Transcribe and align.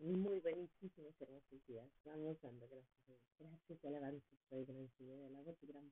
Muy 0.00 0.40
buenísimos 0.40 1.20
hermosos 1.20 1.60
días. 1.66 1.86
Vamos 2.06 2.40
dando 2.40 2.66
gracias 2.68 3.02
a 3.04 3.12
Dios. 3.12 3.20
Gracias 3.38 3.84
y 3.84 4.64
gran 4.64 4.88
Señor. 4.96 5.20
Alabo 5.24 5.52
tu 5.60 5.66
gran 5.66 5.90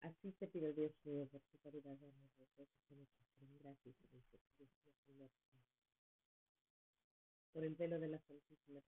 Así 0.00 0.32
te 0.32 0.48
pido, 0.48 0.72
Dios 0.72 0.92
por 1.28 1.40
tu 1.42 1.58
caridad, 1.58 1.96
gracias 2.00 2.48
y. 5.06 5.62
Por 7.52 7.64
el 7.64 7.76
velo 7.76 8.00
de 8.00 8.08
la 8.08 8.18
Santísima 8.18 8.82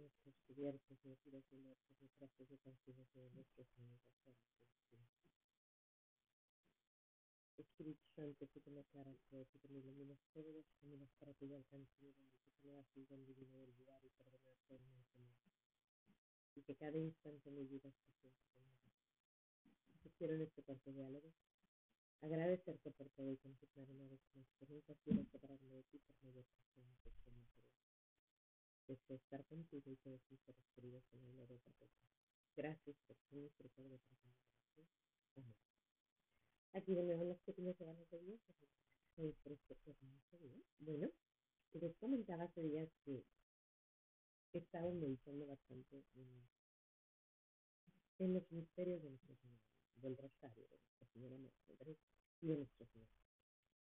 nuestros 0.00 0.34
cubiertos, 0.46 0.98
y 1.04 1.16
pido, 1.16 1.42
Señor, 1.42 1.76
por 1.86 2.00
nuestras 2.00 2.30
de 2.48 2.56
conciencia 2.56 3.22
de 3.22 3.30
nuestro 3.32 3.64
Señor. 3.76 4.00
Espíritu 7.62 8.04
Santo, 8.14 8.48
que 8.50 8.60
te 8.60 8.70
me 8.70 8.80
aclaras 8.80 9.16
todo, 9.30 9.46
que 9.48 9.58
te 9.58 9.68
me 9.68 9.78
iluminas 9.78 10.18
todos 10.32 10.54
los 10.54 10.66
caminos 10.80 11.10
para 11.18 11.34
que 11.34 11.48
yo 11.48 11.56
alcance 11.56 11.92
mi 12.00 12.12
que 12.12 12.50
te 12.50 12.66
me 12.66 12.74
das 12.74 12.86
el 12.96 13.06
don 13.08 13.24
divino 13.24 13.58
del 13.58 13.76
lugar 13.76 14.04
y 14.04 14.10
perdonar 14.10 14.56
todo 14.68 14.78
el 14.78 15.04
Señor. 15.14 15.34
Y 16.54 16.62
que 16.62 16.74
cada 16.74 16.96
instante 16.96 17.50
mi 17.50 17.64
vida 17.66 17.88
esté 17.88 18.12
siempre 18.20 18.46
conmigo. 18.56 18.90
Te 20.02 20.10
quiero 20.18 20.34
en 20.34 20.42
este 20.42 20.62
cuarto 20.62 20.92
diálogo 20.92 21.32
agradecerte 22.20 22.90
por 22.92 23.08
todo 23.10 23.30
y 23.30 23.36
contemplar 23.36 23.90
una 23.90 24.08
vez 24.08 24.20
más 24.34 24.48
que 24.58 24.66
nunca 24.66 24.94
quiero 25.04 25.24
separarme 25.24 25.74
de 25.74 25.82
ti 25.84 25.98
por 25.98 26.16
medio 26.22 26.42
de 26.42 26.48
que 26.48 26.56
estén 26.56 26.86
Deseo 28.86 29.16
estar 29.16 29.44
contigo 29.46 29.90
y 29.90 29.96
todos 29.96 30.20
mis 30.30 30.40
seres 30.42 30.64
queridos 30.74 31.02
en 31.12 31.24
el 31.24 31.48
de 31.48 31.60
Gracias 32.56 32.96
por 33.06 33.16
tu 33.28 33.34
misericordia 33.34 33.98
tu 33.98 34.14
Amén. 34.14 34.45
Aquí 36.76 36.94
de 36.94 37.04
nuevo 37.04 37.24
las 37.24 37.38
pequeñas 37.38 37.78
ganas 37.78 38.10
de 38.10 38.20
Dios. 38.20 38.38
Bueno, 40.80 41.08
les 41.72 41.96
comentaba 41.96 42.44
hace 42.44 42.60
días 42.60 42.90
que 43.02 43.24
he 44.52 44.58
estado 44.58 44.92
meditando 44.92 45.46
bastante 45.46 46.04
en, 46.16 46.28
en 48.18 48.34
los 48.34 48.52
misterios 48.52 49.02
de 49.02 49.08
nuestro 49.08 49.34
Señor, 49.36 49.58
del 50.02 50.18
Rosario, 50.18 50.68
de 50.68 50.76
nuestra 50.76 51.06
Señora 51.14 51.38
Madre 51.38 51.96
y 52.42 52.48
de 52.48 52.56
nuestro 52.58 52.86
Señor. 52.92 53.08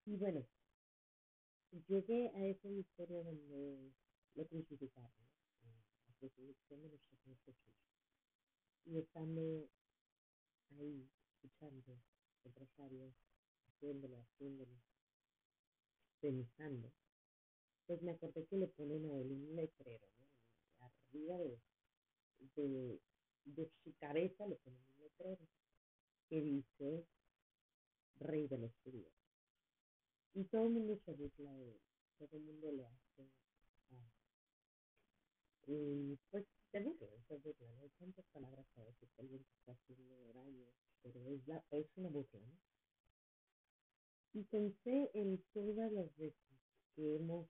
Y 0.06 0.16
bueno, 0.16 0.46
llegué 1.88 2.30
a 2.36 2.46
ese 2.46 2.70
misterio 2.70 3.22
donde 3.22 3.92
lo 4.34 4.46
crucificaron, 4.46 5.12
la 6.06 6.14
crucifixión 6.20 6.80
de 6.80 6.88
nuestro 6.88 7.18
Señor 7.18 7.38
Jesús. 7.44 7.74
Y 8.86 8.98
estando 8.98 9.68
ahí 10.70 11.06
escuchando 11.34 12.00
el 12.48 12.54
rosario, 12.54 13.12
haciéndolo, 13.66 14.18
haciéndolo, 14.18 14.76
pensando, 16.20 16.92
pues 17.86 18.02
me 18.02 18.12
acordé 18.12 18.44
que 18.46 18.56
le 18.56 18.68
ponen 18.68 19.04
a 19.10 19.16
él 19.16 19.32
un 19.32 19.54
letrero, 19.54 20.06
¿no? 20.18 20.86
Arriba 20.86 21.38
de, 21.38 21.58
de, 22.56 23.00
de 23.44 23.70
su 23.82 23.94
cabeza 23.98 24.46
le 24.46 24.56
ponen 24.56 24.80
un 24.96 25.02
letrero 25.02 25.46
que 26.28 26.40
dice 26.40 27.06
Rey 28.20 28.48
de 28.48 28.58
los. 28.58 28.72
Y 30.34 30.44
todo 30.44 30.64
el 30.64 30.70
mundo 30.70 30.98
se 31.04 31.12
burla 31.12 31.52
de 31.52 31.70
él, 31.70 31.80
todo 32.18 32.36
el 32.36 32.42
mundo 32.42 32.70
le 32.72 32.86
hace 32.86 33.28
y 35.68 36.18
pues 36.30 36.46
te 36.70 36.80
burla, 36.80 37.08
se 37.26 37.36
burla, 37.36 37.68
no 37.74 37.82
hay 37.82 37.90
tantas 37.98 38.24
palabras 38.26 38.66
para 38.74 38.86
decir 38.86 39.08
que 39.10 39.22
alguien 39.22 39.44
está 39.58 39.72
haciendo 39.72 40.32
daño 40.32 40.66
pero 41.02 41.24
es, 41.26 41.46
la, 41.46 41.64
es 41.70 41.86
una 41.96 42.08
burla, 42.08 42.40
¿no? 42.40 42.58
Y 44.34 44.44
pensé 44.44 45.10
en 45.14 45.42
todas 45.52 45.90
las 45.92 46.14
veces 46.16 46.58
que 46.94 47.16
hemos, 47.16 47.48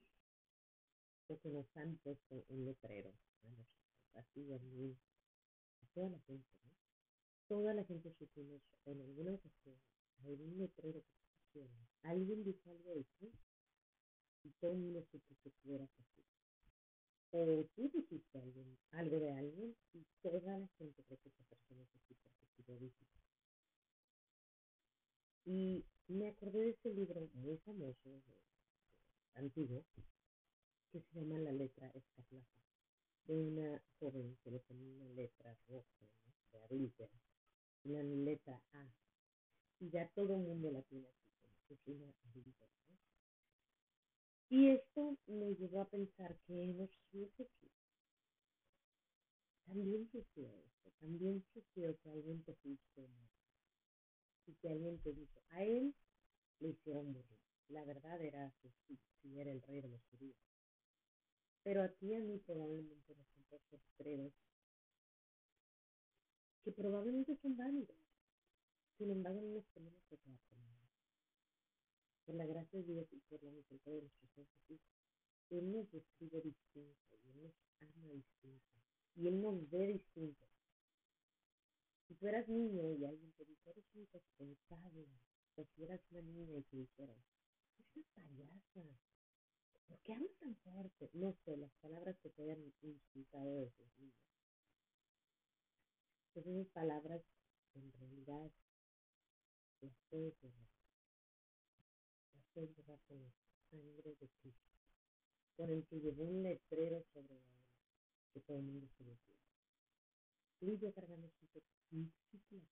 o 1.27 1.39
que 1.41 1.51
nos 1.51 1.67
han 1.77 1.97
puesto 1.99 2.45
un 2.49 2.65
letrero 2.65 3.13
a 3.43 3.49
nosotros, 3.49 3.77
así 4.15 4.53
a 4.53 4.59
mí, 4.59 4.97
a 5.83 5.87
toda 5.95 6.09
la 6.11 6.21
gente, 6.21 6.49
¿no? 6.63 6.71
Toda 7.49 7.75
la 7.75 7.85
gente 7.85 8.13
supimos 8.13 8.63
en 8.85 9.01
alguna 9.01 9.35
ocasión 9.35 9.81
algún 10.25 10.59
letrero 10.59 11.01
que 11.01 11.17
pusieron. 11.41 11.89
Alguien 12.03 12.45
dijo 12.45 12.71
algo 12.71 12.95
de 12.95 13.05
ti 13.19 13.33
y 14.45 14.51
todo 14.61 14.73
el 14.73 14.79
mundo 14.79 15.03
supo 15.11 15.35
que 15.43 15.51
tú 15.51 15.75
eras 15.75 15.91
así. 15.99 16.25
O 17.31 17.65
tú 17.75 17.91
dijiste 17.91 18.39
algo, 18.39 18.65
algo 18.93 19.19
de 19.19 19.33
alguien 19.33 19.77
y 19.93 20.05
toda 20.23 20.57
la 20.57 20.69
gente 20.79 21.03
cree 21.05 21.19
que 21.19 21.29
esa 21.29 21.45
persona 21.45 21.83
es 21.83 21.95
así 21.95 22.15
porque 22.23 22.47
tú 22.57 22.63
lo. 22.73 22.91
Y 25.45 25.85
me 26.09 26.29
acordé 26.29 26.61
de 26.61 26.71
ese 26.71 26.93
libro 26.93 27.29
muy 27.35 27.59
famoso, 27.59 28.23
antiguo, 29.35 29.85
que 30.91 31.01
se 31.01 31.21
llama 31.21 31.39
La 31.39 31.53
letra 31.53 31.89
escarlata, 31.89 32.63
de 33.27 33.37
una 33.37 33.83
joven 33.99 34.39
que 34.43 34.51
le 34.51 34.61
ponía 34.61 34.91
una 34.95 35.09
letra 35.11 35.55
roja, 35.69 36.09
de 36.53 36.59
adultera, 36.65 37.21
una 37.85 38.03
letra 38.03 38.61
A. 38.73 38.93
Y 39.81 39.91
ya 39.91 40.09
todo 40.09 40.35
el 40.35 40.41
mundo 40.41 40.71
la 40.71 40.83
tiene 40.83 41.09
así, 41.09 41.39
como 41.47 41.57
es 41.69 41.87
una 41.87 42.15
adúltera. 42.25 42.88
Y 44.51 44.69
esto 44.71 45.17
me 45.27 45.55
llevó 45.55 45.83
a 45.83 45.89
pensar 45.89 46.37
que 46.47 46.89
Jesús 47.37 47.51
también 49.67 50.09
sucedió 50.11 50.49
esto, 50.49 50.91
también 51.01 51.45
sucedió 51.53 51.99
que 52.01 52.11
alguien 52.11 52.43
te 52.45 52.55
puso 52.55 53.09
y 54.47 54.55
que 54.55 54.71
alguien 54.71 54.99
te 55.01 55.13
dijo, 55.13 55.43
a 55.51 55.63
él 55.63 55.95
le 56.61 56.69
hicieron 56.69 57.13
morir. 57.13 57.39
La 57.69 57.85
verdad 57.85 58.21
era 58.23 58.51
que 58.63 58.71
sí, 58.87 58.99
sí 59.21 59.39
era 59.39 59.53
el 59.53 59.61
rey 59.61 59.83
de 59.83 59.89
los 59.89 60.01
judíos. 60.11 60.37
Pero 61.63 61.83
a 61.83 61.89
ti 61.89 62.15
a 62.15 62.21
mí 62.21 62.39
probablemente 62.39 63.15
nos 63.15 63.27
han 63.37 63.43
puesto 63.51 63.79
que 66.65 66.73
probablemente 66.73 67.37
son 67.37 67.57
válidos. 67.57 67.97
Sin 68.97 69.11
embargo, 69.11 69.41
no 69.41 69.55
nos 69.55 69.67
tenemos 69.75 70.03
que 70.09 70.17
quedar. 70.19 70.68
Por 72.29 72.37
la 72.37 72.45
gracia 72.45 72.79
de 72.81 72.85
Dios 72.85 73.07
y 73.11 73.21
por 73.21 73.43
la 73.43 73.51
misericordia 73.51 74.01
de 74.01 74.03
nuestro 74.03 74.29
Señor 74.29 74.49
Jesús, 74.53 74.81
Él 75.49 75.73
nos 75.73 75.91
describe 75.91 76.43
distinto 76.43 77.17
y 77.25 77.31
Él 77.31 77.43
nos 77.43 77.55
ama 77.81 78.11
distinto 78.11 78.77
y 79.17 79.29
Él 79.29 79.41
nos 79.41 79.71
ve 79.71 79.87
distinto. 79.87 80.47
Si 82.07 82.15
tú 82.17 82.27
eras 82.27 82.47
niño 82.47 82.93
y 82.93 83.07
alguien 83.07 83.33
te 83.33 83.47
dice, 83.47 83.71
eres 83.71 83.87
un 83.95 84.07
responsable, 84.13 85.09
o 85.55 85.65
si 85.65 85.85
eras 85.85 86.03
una 86.11 86.21
niña 86.21 86.59
y 86.59 86.63
te 86.65 86.77
dijeron, 86.77 87.17
es 87.97 88.05
payasa, 88.15 88.85
¿por 89.87 89.99
qué 90.01 90.13
hablas 90.13 90.37
tan 90.39 90.55
fuerte? 90.57 91.09
No 91.15 91.33
sé, 91.33 91.57
las 91.57 91.73
palabras 91.81 92.19
que 92.19 92.29
te 92.29 92.43
hayan 92.43 92.61
insultado 92.83 93.55
desde 93.55 93.87
niño. 93.97 94.13
Esas 96.35 96.67
palabras 96.75 97.23
en 97.73 97.91
realidad 97.91 98.53
las 99.81 99.97
puedes 100.11 100.35
borrar 102.67 102.99
con 103.07 103.23
la 103.23 103.33
sangre 103.71 104.15
de 104.21 104.29
Cristo, 104.41 104.73
con 105.57 105.71
el 105.71 105.85
que 105.87 106.01
llevó 106.01 106.25
un 106.25 106.43
letrero 106.43 107.05
sobre 107.13 107.39
que 108.33 108.41
todo 108.41 108.59
el 108.59 108.65
mundo 108.65 108.89
se 108.97 109.05
decía. 109.05 109.37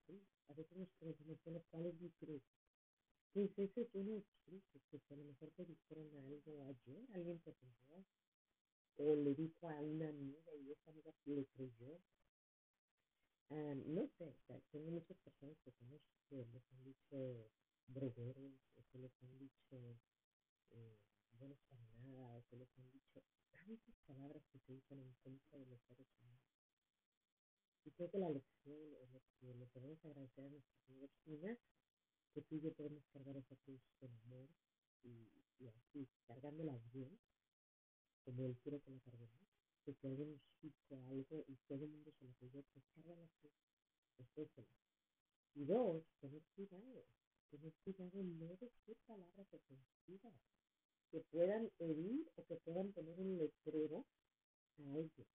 Tú. 0.07 0.21
A 0.49 0.55
veces 0.55 0.77
nos 0.77 0.89
preguntamos 0.99 1.63
cuál 1.71 1.87
es 1.87 2.01
mi. 2.01 2.11
Pues 3.33 3.51
ese 3.59 3.83
es 3.83 3.95
uno 3.95 4.15
de 4.15 4.23
que 4.99 5.15
a 5.15 5.17
lo 5.17 5.25
alguien 7.13 7.39
te 7.41 7.53
pegó, 7.53 8.05
o 8.97 9.15
le 9.15 9.35
dijo 9.35 9.69
a 9.69 9.81
una 9.81 10.09
amiga 10.09 10.55
y 10.55 10.73
esa 10.73 10.91
amiga 10.91 11.13
le 11.27 11.45
creyó. 11.47 12.01
Ah, 13.51 13.75
no 13.87 14.09
sé, 14.19 14.35
tengo 14.73 14.91
muchas 14.91 15.17
personas 15.19 15.57
que 15.65 15.73
conozco 15.73 16.07
que 16.29 16.45
drogueros, 17.89 18.53
o 18.77 18.85
que 18.91 18.99
les 18.99 19.23
han 19.23 19.39
dicho 19.39 19.99
eh, 20.71 20.99
buenos 21.33 21.59
para 21.69 21.87
nada, 21.97 22.37
o 22.37 22.45
que 22.49 22.57
les 22.57 22.69
han 22.79 22.91
dicho 22.91 23.23
tantas 23.53 23.95
palabras 24.07 24.43
que 24.53 24.59
se 24.61 24.73
dicen 24.73 25.01
en 25.01 25.15
contra 25.23 25.59
de 25.59 25.67
los 25.67 25.81
seres 25.83 26.07
humanos. 26.21 26.47
Y 27.85 27.91
creo 27.93 28.11
que 28.11 28.19
la 28.19 28.31
lección, 28.31 28.77
lo 29.13 29.21
que 29.39 29.55
le 29.55 29.67
podemos 29.67 30.05
agradecer 30.05 30.45
a 30.45 30.51
nuestros 30.51 30.89
amigos 30.89 31.11
es 31.27 31.59
que 32.35 32.43
tú 32.43 32.57
y 32.57 32.61
yo 32.61 32.73
podemos 32.73 33.05
cargar 33.13 33.37
esa 33.37 33.57
cruz 33.65 33.81
con 34.01 34.13
amor 34.13 34.49
y, 35.03 35.31
y 35.59 35.69
así, 35.69 36.09
cargándola 36.27 36.77
bien, 36.93 37.19
como 38.25 38.45
Él 38.45 38.57
quiere 38.63 38.81
que 38.81 38.91
la 38.91 39.01
carguemos. 39.01 39.49
Que 39.85 39.95
si 39.95 40.07
alguien 40.09 40.41
hizo 40.63 41.01
algo 41.07 41.45
y 41.47 41.57
todo 41.69 41.85
el 41.85 41.91
mundo 41.91 42.11
se 42.19 42.25
lo 42.25 42.33
pidió, 42.35 42.63
pues 42.73 42.85
carga 42.95 43.15
la 43.15 43.29
cruz, 43.41 43.53
pues 44.35 44.51
Y 45.55 45.65
dos, 45.65 46.05
tener 46.21 46.43
cuidado, 46.57 47.07
tener 47.51 47.73
cuidado 47.85 48.23
no 48.23 48.57
decir 48.57 48.97
palabras 49.07 49.47
ofensivas 49.53 50.35
que 51.11 51.21
puedan 51.31 51.71
herir 51.79 52.27
o 52.37 52.45
que 52.45 52.57
puedan 52.57 52.93
tener 52.93 53.19
un 53.19 53.39
letrero 53.39 54.05
a 54.79 54.93
alguien 54.93 55.27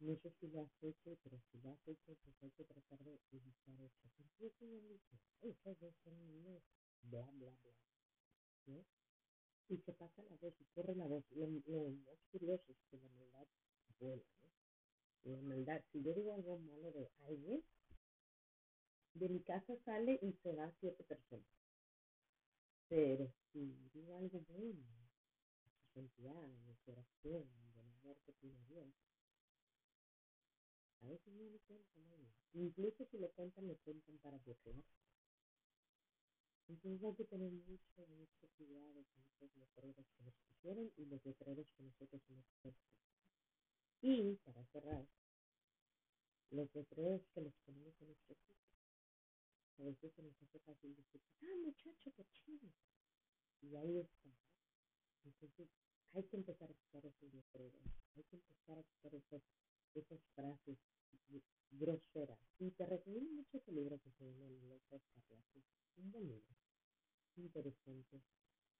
no 0.00 0.16
sé 0.16 0.30
si 0.38 0.48
lo 0.48 0.60
has 0.60 0.82
hecho, 0.82 1.16
pero 1.22 1.40
si 1.50 1.58
lo 1.62 1.70
has 1.70 1.88
hecho, 1.88 2.14
pues 2.22 2.36
hay 2.42 2.50
que 2.50 2.64
tratar 2.64 2.98
de 2.98 3.18
evitar 3.32 3.80
eso. 3.80 4.10
Incluso 4.18 4.66
yo 4.66 4.82
mismo, 4.82 5.18
esas 5.40 5.80
dos 5.80 5.94
son 6.04 6.26
niños, 6.26 6.62
bla, 7.02 7.24
bla, 7.32 7.48
bla. 7.48 7.72
¿no? 8.66 8.84
y 9.68 9.78
se 9.78 9.92
pasa 9.92 10.22
la 10.22 10.36
voz 10.36 10.54
y 10.60 10.64
corre 10.74 10.94
la 10.94 11.06
voz. 11.06 11.24
Lo, 11.32 11.46
lo 11.66 11.90
más 11.90 12.18
curioso 12.30 12.64
es 12.68 12.76
que 12.90 12.98
la 12.98 13.08
maldad 13.08 13.46
vuela, 13.98 14.22
¿no? 14.42 15.32
La 15.32 15.40
maldad, 15.40 15.82
si 15.90 16.02
yo 16.02 16.12
digo 16.12 16.34
algo 16.34 16.58
malo 16.58 16.90
de 16.92 17.08
alguien, 17.20 17.62
de 19.14 19.28
mi 19.28 19.40
casa 19.40 19.76
sale 19.84 20.18
y 20.22 20.32
se 20.42 20.52
va 20.52 20.70
siete 20.80 21.04
personas. 21.04 21.46
Pero 22.88 23.32
si 23.52 23.74
digo 23.92 24.16
algo 24.16 24.40
bueno, 24.48 24.84
su 25.62 25.92
santidad, 25.94 26.48
mi 26.66 26.74
corazón, 26.84 27.48
de 27.74 27.82
la 27.82 27.92
amor 27.92 28.16
que 28.26 28.32
tiene 28.34 28.62
Dios, 28.66 28.92
a 31.00 31.06
veces 31.06 31.34
no 31.34 31.48
le 31.48 31.58
cuentan 31.60 32.12
a. 32.12 32.34
Incluso 32.54 33.04
si 33.06 33.18
le 33.18 33.30
cuentan, 33.30 33.66
le 33.66 33.76
cuentan 33.76 34.18
para 34.18 34.38
burlar. 34.38 34.84
Entonces 36.68 37.04
hay 37.04 37.14
que 37.14 37.24
tener 37.24 37.52
mucho, 37.52 38.06
mucho 38.08 38.48
cuidado 38.56 39.04
con 39.12 39.24
esos 39.24 39.54
letreros 39.56 40.06
que 40.16 40.24
nos 40.24 40.34
pusieron 40.48 40.90
y 40.96 41.04
los 41.06 41.24
letreros 41.24 41.66
que 41.76 41.82
nosotros 41.82 42.22
hemos 42.30 42.46
puesto. 42.62 42.80
Y, 44.00 44.36
para 44.44 44.64
cerrar, 44.66 45.06
los 46.50 46.74
letreros 46.74 47.22
que 47.34 47.40
les 47.42 47.54
ponemos 47.66 47.94
a 48.00 48.04
nuestros 48.04 48.38
hijos. 48.50 48.73
A 49.78 49.82
veces 49.82 50.12
se 50.12 50.22
nos 50.22 50.40
hace 50.42 50.58
fácil 50.60 50.94
decir, 50.94 51.20
ah, 51.42 51.56
muchacho, 51.64 52.12
qué 52.16 52.24
chido. 52.32 52.68
Y 53.60 53.76
ahí 53.76 53.98
está. 53.98 54.30
Entonces, 55.24 55.68
hay 56.12 56.22
que 56.24 56.36
empezar 56.36 56.70
a 56.70 56.74
quitar 56.74 57.04
esos 57.04 57.32
letreros. 57.32 57.82
Hay 58.16 58.22
que 58.24 58.36
empezar 58.36 58.78
a 58.78 58.82
quitar 58.84 59.14
esas, 59.14 59.42
esas 59.94 60.20
frases 60.34 60.78
groseras. 61.70 62.38
Y 62.58 62.70
te 62.70 62.86
recomiendo 62.86 63.32
mucho 63.32 63.56
ese 63.56 63.72
libro 63.72 63.98
que 63.98 64.10
se 64.12 64.24
llama 64.24 64.48
Letras 64.48 65.02
Escarlatas. 65.16 65.64
Un 65.96 66.12
buen 66.12 66.28
libro. 66.28 66.54
Interesante. 67.36 68.22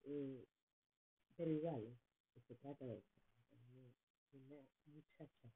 Eh, 0.04 0.46
pero 1.36 1.50
igual, 1.50 1.98
se 2.46 2.54
trata 2.56 2.86
de. 2.86 3.02
Una, 4.32 4.66
muchacha 4.86 5.48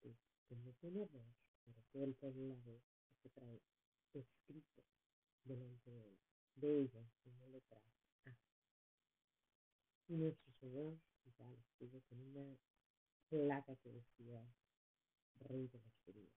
que 0.00 0.16
comete 0.48 0.86
un 0.86 0.96
error, 0.96 1.26
pero 1.66 1.84
que 1.92 2.02
el 2.02 2.14
pueblo 2.14 2.46
la 2.46 2.56
ve, 2.64 2.80
que 3.22 3.28
trae 3.28 3.60
escrito 4.20 4.82
delante 5.44 5.90
de, 5.90 6.18
de 6.56 6.80
ella. 6.82 7.04
Y 10.06 10.16
nuestro 10.16 10.52
Señor 10.60 10.98
igual 11.24 11.54
estuvo 11.54 12.00
con 12.02 12.20
una 12.20 12.56
placa 13.28 13.74
que 13.76 13.90
decía 13.90 14.46
Rey 15.40 15.66
de 15.68 15.80
los 15.80 15.94
judíos. 16.04 16.30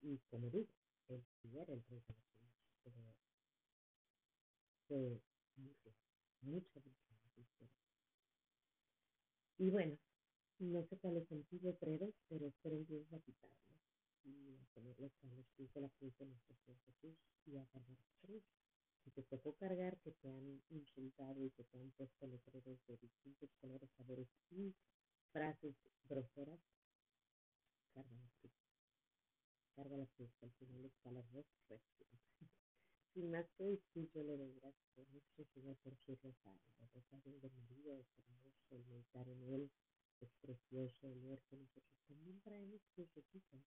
Y 0.00 0.18
como 0.30 0.48
digo, 0.50 0.72
él 1.08 1.22
sí 1.40 1.58
era 1.58 1.74
el 1.74 1.84
Rey 1.84 2.00
de 2.00 2.14
los 2.14 2.24
judíos, 2.32 2.56
pero 2.82 3.14
fue 4.88 5.20
mucho, 5.56 5.92
mucha 6.40 6.80
Y 9.58 9.70
bueno, 9.70 9.98
no 10.58 10.82
sé 10.84 10.96
cuáles 10.98 11.28
son 11.28 11.44
tus 11.44 11.62
letreros, 11.62 12.14
pero 12.28 12.46
espero 12.46 12.84
que 12.86 13.04
a 13.14 13.20
quitarlos 13.20 13.77
y 14.28 14.56
a 14.56 14.64
ponerlos 14.74 15.12
a 15.24 15.34
los 15.34 15.46
pies 15.56 15.72
de 15.74 15.80
la 15.80 15.88
cruz 15.90 16.16
de 16.18 16.26
nuestro 16.26 16.56
Señor 16.56 16.80
Jesús 16.86 17.16
y 17.46 17.56
a 17.56 17.66
cargar 17.66 17.96
tu 17.96 18.26
cruz. 18.26 18.44
Si 19.04 19.10
te 19.10 19.22
tocó 19.22 19.54
cargar 19.54 19.98
que 20.00 20.12
te 20.12 20.28
han 20.28 20.62
insultado 20.70 21.44
y 21.44 21.50
que 21.50 21.64
te 21.64 21.78
han 21.78 21.90
puesto 21.92 22.26
letreros 22.26 22.78
de 22.86 22.96
distintos 22.98 23.50
colores, 23.60 23.90
sabores 23.96 24.28
y 24.50 24.74
frases 25.32 25.76
groseras, 26.04 26.60
carga 27.94 28.16
la 28.16 28.30
cruz. 28.40 28.52
Carga 29.74 29.96
la 29.96 30.06
cruz, 30.06 30.30
al 30.42 30.52
final 30.52 30.84
está 30.84 31.10
la 31.10 31.22
resurrección. 31.22 32.20
Sin 33.14 33.30
más 33.30 33.48
que 33.56 33.64
decir, 33.64 34.10
yo 34.14 34.22
le 34.22 34.36
doy 34.36 34.52
gracias 34.60 34.98
a 34.98 35.04
nuestro 35.12 35.44
Señor 35.54 35.76
por 35.78 35.96
su 35.96 36.14
rosario. 36.16 36.74
El 36.80 36.88
rosario 36.90 37.40
de 37.40 37.50
María 37.50 37.98
es 37.98 38.06
hermoso, 38.18 38.76
el 38.76 38.84
meditar 38.84 39.28
en 39.28 39.42
él 39.42 39.70
es 40.20 40.30
precioso, 40.40 41.08
el 41.08 41.20
ver 41.20 41.42
que 41.48 41.56
nosotros 41.56 41.98
también 42.06 42.40
traemos 42.40 42.80
crucecitos 42.94 43.62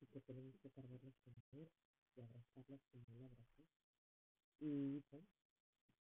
y 0.00 0.06
que 0.06 0.20
tenemos 0.20 0.56
que 0.60 0.70
cargarlos 0.70 1.14
con 1.24 1.34
amor 1.50 1.70
y 2.16 2.20
abrazarlas 2.20 2.80
como 2.92 3.04
él 3.16 3.24
abrazó. 3.24 3.64
Y 4.60 5.02
bueno, 5.10 5.26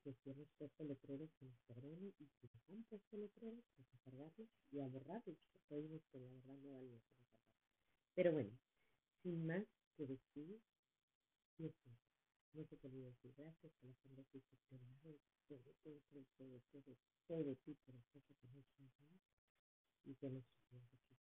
que 0.03 0.13
si 0.13 0.29
hemos 0.29 0.49
puesto 0.57 0.83
letreros 0.83 1.29
y 2.19 2.27
si 2.27 2.47
nos 2.47 2.69
han 2.69 2.83
puesto 2.85 3.17
letreros, 3.17 3.63
pues 3.75 3.87
y 4.71 4.79
borrarlos, 4.87 5.37
que 6.11 6.19
la 6.19 6.29
verdad 6.29 6.57
no. 7.19 7.25
Pero 8.15 8.31
bueno, 8.31 8.57
sin 9.21 9.45
más 9.45 9.65
no 12.53 12.65
qué 12.67 12.79
decir. 12.87 13.33
Gracias 13.37 13.71
por 13.73 13.89
la 13.89 13.95
sangre 13.95 14.25
que 14.31 14.39
te 14.39 14.55
todo, 15.47 15.73
te 20.13 20.29